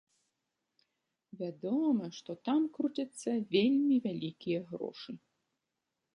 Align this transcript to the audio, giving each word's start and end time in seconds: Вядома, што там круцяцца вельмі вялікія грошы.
Вядома, 1.41 2.09
што 2.21 2.31
там 2.49 2.59
круцяцца 2.79 3.29
вельмі 3.53 3.95
вялікія 4.09 4.59
грошы. 4.75 5.11